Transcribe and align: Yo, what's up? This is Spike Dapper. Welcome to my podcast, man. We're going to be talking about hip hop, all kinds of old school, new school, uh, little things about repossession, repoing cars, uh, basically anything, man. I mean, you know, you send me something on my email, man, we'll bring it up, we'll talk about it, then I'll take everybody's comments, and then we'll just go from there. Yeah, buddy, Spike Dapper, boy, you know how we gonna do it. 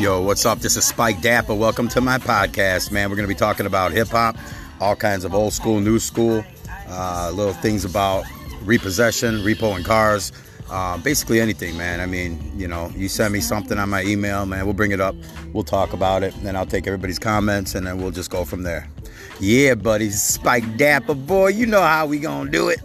Yo, 0.00 0.22
what's 0.22 0.46
up? 0.46 0.60
This 0.60 0.78
is 0.78 0.86
Spike 0.86 1.20
Dapper. 1.20 1.54
Welcome 1.54 1.86
to 1.88 2.00
my 2.00 2.16
podcast, 2.16 2.90
man. 2.90 3.10
We're 3.10 3.16
going 3.16 3.28
to 3.28 3.34
be 3.34 3.38
talking 3.38 3.66
about 3.66 3.92
hip 3.92 4.08
hop, 4.08 4.34
all 4.80 4.96
kinds 4.96 5.26
of 5.26 5.34
old 5.34 5.52
school, 5.52 5.78
new 5.78 5.98
school, 5.98 6.42
uh, 6.88 7.30
little 7.34 7.52
things 7.52 7.84
about 7.84 8.24
repossession, 8.62 9.40
repoing 9.40 9.84
cars, 9.84 10.32
uh, 10.70 10.96
basically 10.96 11.38
anything, 11.38 11.76
man. 11.76 12.00
I 12.00 12.06
mean, 12.06 12.50
you 12.56 12.66
know, 12.66 12.90
you 12.96 13.10
send 13.10 13.34
me 13.34 13.42
something 13.42 13.76
on 13.76 13.90
my 13.90 14.02
email, 14.02 14.46
man, 14.46 14.64
we'll 14.64 14.72
bring 14.72 14.92
it 14.92 15.02
up, 15.02 15.14
we'll 15.52 15.64
talk 15.64 15.92
about 15.92 16.22
it, 16.22 16.32
then 16.42 16.56
I'll 16.56 16.64
take 16.64 16.86
everybody's 16.86 17.18
comments, 17.18 17.74
and 17.74 17.86
then 17.86 18.00
we'll 18.00 18.10
just 18.10 18.30
go 18.30 18.46
from 18.46 18.62
there. 18.62 18.88
Yeah, 19.38 19.74
buddy, 19.74 20.08
Spike 20.08 20.78
Dapper, 20.78 21.12
boy, 21.12 21.48
you 21.48 21.66
know 21.66 21.82
how 21.82 22.06
we 22.06 22.20
gonna 22.20 22.50
do 22.50 22.70
it. 22.70 22.80